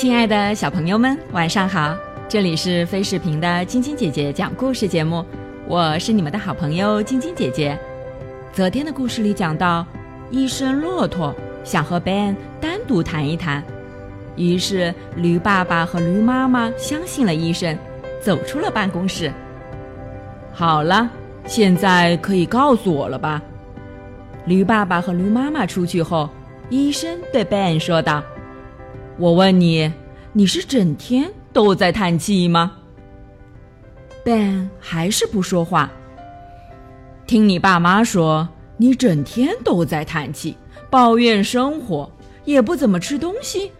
[0.00, 1.94] 亲爱的小朋友们，晚上好！
[2.26, 5.22] 这里是飞视频的晶晶姐姐讲故事节目，
[5.66, 7.78] 我是你们的好朋友晶晶姐姐。
[8.50, 9.86] 昨天的故事里讲到，
[10.30, 13.62] 医生骆驼想和 Ben 单独谈一谈，
[14.36, 17.76] 于是驴爸爸和驴妈妈相信了医生，
[18.22, 19.30] 走出了办公室。
[20.50, 21.10] 好了，
[21.44, 23.42] 现在可以告诉我了吧？
[24.46, 26.30] 驴爸爸和驴妈妈出去后，
[26.70, 28.22] 医生对 Ben 说道
[29.20, 29.92] ：“我问你，
[30.32, 32.72] 你是整天都在叹气吗
[34.24, 35.90] ？”Ben 还是不说话。
[37.26, 40.56] 听你爸妈说，你整天都在叹气，
[40.88, 42.10] 抱怨生活，
[42.46, 43.70] 也不怎么吃东西。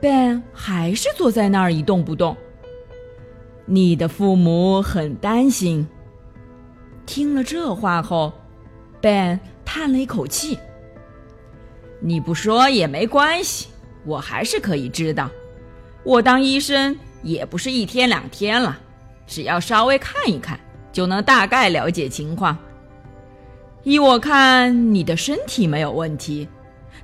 [0.00, 2.36] Ben 还是坐在那儿一动不动。
[3.66, 5.84] 你的父母很担心。
[7.04, 8.32] 听了这话后。
[9.02, 10.56] Ben 叹了一口气
[12.00, 13.68] ：“你不说也没关系，
[14.04, 15.30] 我还是可以知道。
[16.02, 18.78] 我当医生也不是一天两天了，
[19.26, 20.58] 只要稍微看一看，
[20.92, 22.56] 就能大概了解情况。
[23.82, 26.48] 依我看，你的身体没有问题，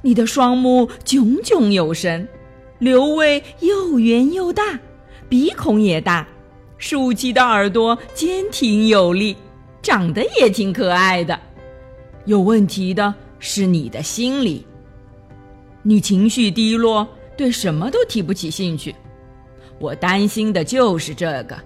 [0.02, 2.28] 你的双目炯炯有神，
[2.78, 4.78] 瘤胃又圆又大，
[5.28, 6.26] 鼻孔也大，
[6.78, 9.36] 竖起的耳朵坚挺有力，
[9.82, 11.38] 长得也挺可爱的。”
[12.26, 14.66] 有问题的是你的心理，
[15.82, 18.94] 你情绪低落，对什么都提不起兴趣。
[19.78, 21.56] 我担心的就是这个。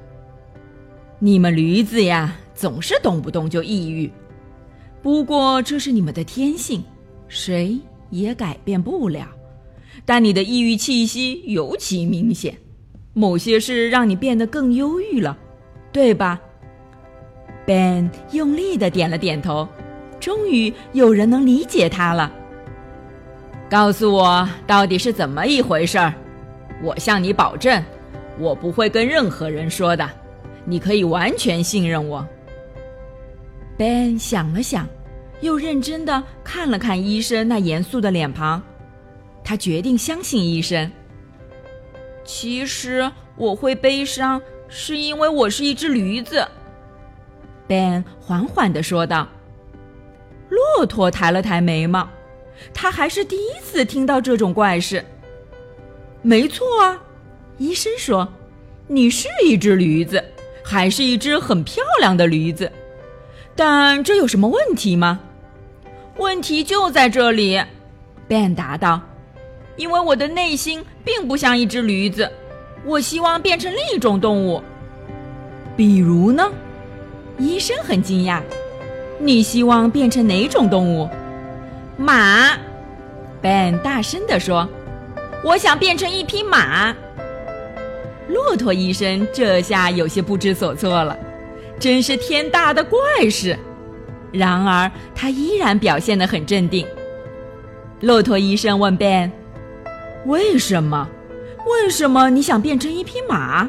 [1.19, 4.11] 你们驴子呀，总是动不动就抑郁。
[5.03, 6.83] 不过这是你们的天性，
[7.29, 7.79] 谁
[8.11, 9.27] 也改变不了。
[10.05, 12.57] 但你的抑郁气息尤其明显，
[13.13, 15.37] 某些事让你变得更忧郁了，
[15.93, 16.41] 对吧
[17.67, 19.67] ？Ben 用力的点了点头。
[20.21, 22.33] 终于有人能理解他了。
[23.75, 26.15] 告诉我到底是怎么一回事儿？
[26.81, 27.85] 我向你保证，
[28.39, 30.09] 我不会跟任何人说的。
[30.65, 32.25] 你可以完全信任我。
[33.77, 34.87] Ben 想了想，
[35.41, 38.63] 又认真的看了看医生那严肃的脸庞，
[39.43, 40.89] 他决定相信医生。
[42.23, 46.47] 其实我会悲伤，是因为我是一只驴子。
[47.67, 49.27] Ben 缓缓的说道。
[50.49, 52.09] 骆驼抬了抬眉毛，
[52.73, 55.05] 他还是第一次听到这种怪事。
[56.23, 57.03] 没错啊，
[57.59, 58.27] 医生说，
[58.87, 60.23] 你是一只驴子，
[60.63, 62.71] 还是一只很漂亮的驴子。
[63.55, 65.21] 但这有什么问题吗？
[66.17, 67.61] 问题就在这里
[68.29, 69.01] ，Ben 答道，
[69.77, 72.31] 因为我的内心并不像一只驴子，
[72.85, 74.63] 我希望变成另一种动物。
[75.77, 76.51] 比如呢？
[77.39, 78.41] 医生很惊讶。
[79.19, 81.09] 你希望变成哪种动物？
[81.97, 82.51] 马
[83.41, 84.69] ，Ben 大声地说
[85.45, 86.95] ：“我想变成一匹马。”
[88.29, 91.17] 骆驼医生这下有些不知所措了，
[91.79, 93.57] 真是天大的怪事。
[94.33, 96.85] 然而他依然表现得很镇定。
[98.01, 99.31] 骆驼医生问 Ben：“
[100.27, 101.09] 为什么？
[101.67, 103.69] 为什么你想变成一匹马？”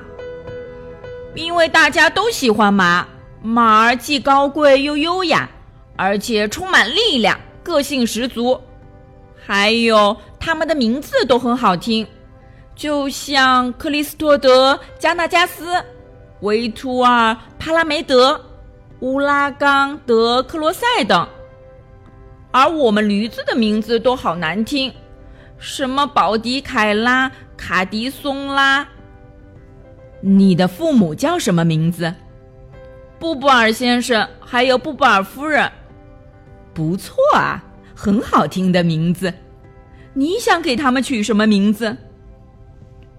[1.35, 3.05] 因为大家都喜欢马。
[3.43, 5.47] 马儿既高贵又优雅，
[5.95, 8.61] 而且充满力量，个性十足。
[9.47, 12.05] 还有，他们的名字都很好听，
[12.75, 15.83] 就像克里斯托德·加纳加斯、
[16.41, 18.39] 维图尔·帕拉梅德、
[18.99, 21.27] 乌拉冈·德克罗塞等。
[22.51, 24.93] 而我们驴子的名字都好难听，
[25.57, 28.87] 什么保迪凯拉、卡迪松拉。
[30.21, 32.13] 你的父母叫什么名字？
[33.19, 35.71] 布布尔先生，还有布布尔夫人，
[36.75, 37.63] 不错啊，
[37.95, 39.33] 很好听的名字。
[40.13, 41.95] 你想给他们取什么名字？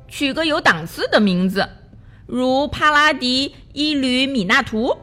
[0.06, 1.66] 取个有档次的名字，
[2.26, 4.94] 如帕拉迪伊吕米纳图，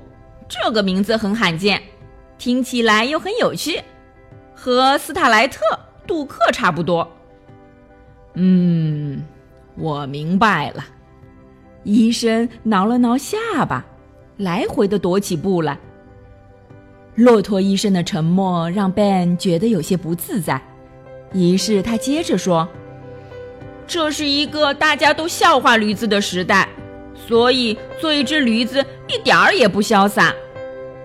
[0.48, 1.82] 这个名字很罕见，
[2.38, 3.82] 听起来又很有趣，
[4.56, 5.60] 和斯塔莱特
[6.06, 7.12] 杜克差不多。
[8.36, 9.24] 嗯，
[9.76, 10.86] 我明白了。
[11.84, 13.84] 医生挠了挠下巴。
[14.38, 15.78] 来回的踱起步来。
[17.16, 20.60] 骆驼医生的沉默让 Ben 觉得有些不自在，
[21.32, 22.68] 于是他接着说
[23.86, 26.68] ：“这是一个大家都笑话驴子的时代，
[27.28, 30.34] 所以做一只驴子一点儿也不潇洒。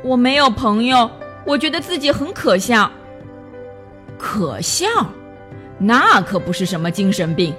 [0.03, 1.11] 我没有朋友，
[1.45, 2.91] 我觉得自己很可笑。
[4.17, 4.87] 可笑？
[5.79, 7.53] 那可不是什么精神病。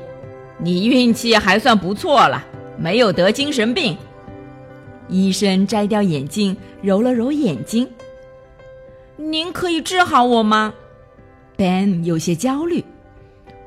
[0.58, 2.44] 你运气还算不错了，
[2.78, 3.96] 没有得精神病。”
[5.08, 7.88] 医生摘掉眼镜，揉了揉眼睛。
[9.22, 10.74] “您可以治好我吗
[11.58, 12.86] ？”Ben 有些焦虑。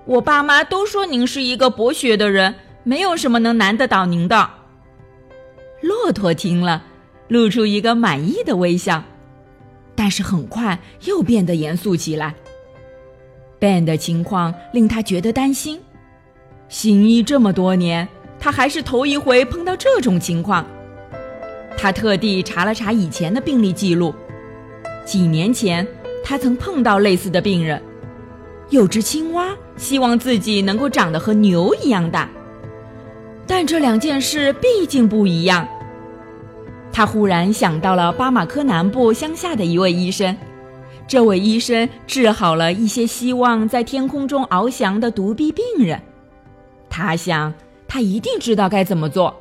[0.07, 2.55] 我爸妈都说您是一个博学的人，
[2.85, 4.49] 没有什么能难得倒您的。
[5.83, 6.83] 骆驼听了，
[7.29, 9.05] 露出一个满意的微笑，
[9.95, 12.35] 但是很快又变得严肃起来。
[13.61, 15.79] Ben 的情况令他觉得担心，
[16.71, 18.09] 行医这么多年，
[18.41, 20.67] 他还是头一回碰到这种情况。
[21.77, 24.15] 他特地查了查以前的病历记录，
[25.05, 25.87] 几年前
[26.25, 27.83] 他曾碰到类似的病人，
[28.71, 32.29] 有只青蛙希望自己能够长得和牛一样大，
[33.47, 35.67] 但这两件事毕竟不一样。
[36.93, 40.37] 他忽然想到了巴马科南部乡下的一位医生。
[41.09, 46.01] 这位医生治好了一些希望在天空中翱翔的独臂病人，
[46.89, 47.53] 他想，
[47.89, 49.35] 他一定知道该怎么做。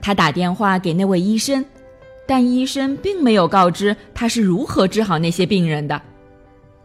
[0.00, 1.64] 他打电话给那位医生，
[2.26, 6.00] 但医生并没有告知他是如何治好那些病人的。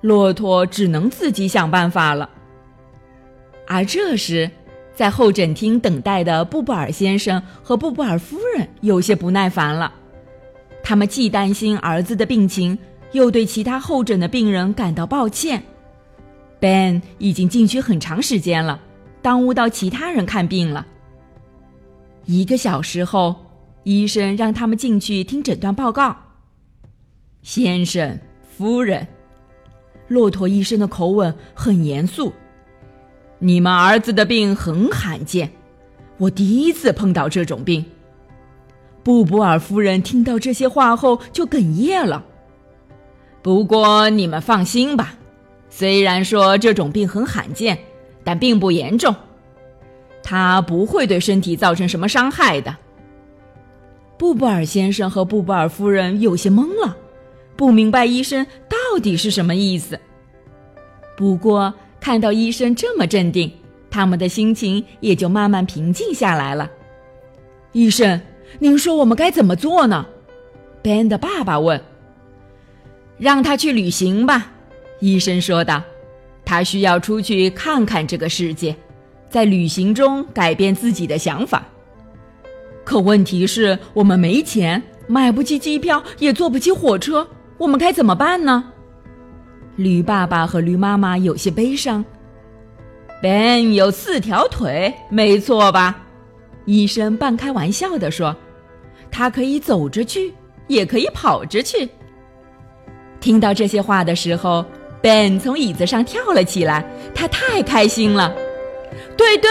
[0.01, 2.30] 骆驼只能自己想办法了。
[3.68, 4.50] 而这时，
[4.95, 9.94] 在候诊厅等待的布布尔先生和布布尔夫人有些不耐烦了，
[10.84, 12.78] 他们既担心儿子的病情。
[13.13, 15.63] 又对其他候诊的病人感到抱歉。
[16.60, 18.81] Ben 已经进去很长时间了，
[19.22, 20.86] 耽误到其他人看病了。
[22.25, 23.34] 一个小时后，
[23.88, 26.13] 医生让他们进去听诊断报告。
[27.42, 28.19] 先生、
[28.57, 29.07] 夫人，
[30.10, 32.34] 骆驼医生的口吻很严肃。
[33.39, 35.50] 你们儿子的病很罕见，
[36.18, 37.86] 我第一次碰到这种病。
[39.04, 42.25] 布布尔夫人听到这些话后就哽咽了。
[43.42, 45.13] 不过你们放心吧，
[45.69, 47.78] 虽然说这种病很罕见，
[48.22, 49.16] 但并不严重，
[50.22, 52.75] 它不会对身体造成什么伤害的。
[54.17, 56.97] 布布尔先生和布布尔夫人有些懵了，
[57.55, 59.99] 不明白医生到底是什么意思。
[61.15, 63.51] 不过看到医生这么镇定，
[63.91, 66.69] 他们的心情也就慢慢平静下来了。
[67.73, 68.19] 医生，
[68.59, 70.05] 您说我们该怎么做呢
[70.83, 71.81] ？Ben 的爸爸问。
[73.17, 74.51] 让他去旅行吧，
[74.99, 75.81] 医生说道。
[76.45, 78.75] 他需要出去看看这个世界，
[79.29, 81.67] 在旅行中改变自己的想法。
[82.88, 88.63] 可问题是我们没钱，买不起机票，也坐不起火车，我们该怎么办呢？
[89.75, 92.04] 驴爸爸和驴妈妈有些悲伤。
[93.22, 96.01] Ben 有四条腿，没错吧？
[96.63, 98.34] 医生半开玩笑地说
[99.12, 100.34] ：“他可以走着去，
[100.68, 101.89] 也可以跑着去。”
[103.19, 104.63] 听到这些话的时候
[105.01, 108.34] ，Ben 从椅子上跳了起来，他太开心了。
[109.18, 109.50] 对对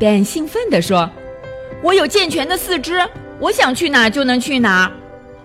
[0.00, 1.08] ，Ben 兴奋地说
[1.82, 3.00] ：“我有健全的四肢，
[3.38, 4.90] 我想去哪就能去哪。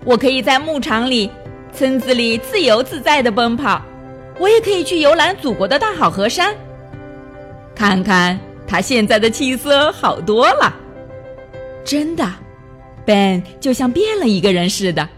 [0.04, 1.30] 我可以在牧场里、
[1.72, 3.80] 村子里自由自在地奔跑，
[4.38, 6.54] 我也可以去游览祖国的大好河山。
[7.74, 10.74] 看看他现在的气色好多了，
[11.84, 12.30] 真的
[13.06, 15.08] ，Ben 就像变了一个人似的。”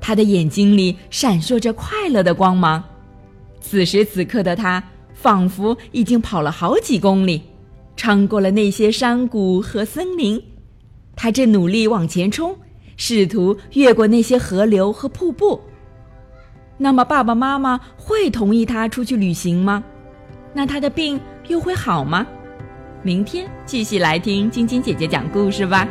[0.00, 2.82] 他的眼睛里闪烁着快乐的光芒，
[3.60, 7.42] 此时此刻的他仿佛已经跑了好几公里，
[7.96, 10.42] 穿过了那些山谷和森林，
[11.22, 12.56] 他正努力往前冲，
[12.96, 15.60] 试图越过那些河流和瀑布。
[16.78, 19.84] 那么爸爸妈妈会同意他出去旅行吗？
[20.54, 22.26] 那他的病又会好吗？
[23.02, 25.86] 明天继续来听晶晶姐姐讲故事吧。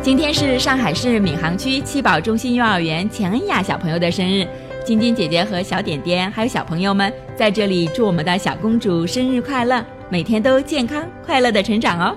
[0.00, 4.46] 今天是上海市闵行区七宝中心幼儿园钱恩雅小朋友的生日，
[4.84, 12.16] 晶晶姐姐和小点点还有小朋友们在这里祝我们的小公主生日快乐，每天都健康快乐的成长哦。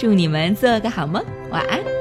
[0.00, 1.99] 祝你们做个好梦，晚安。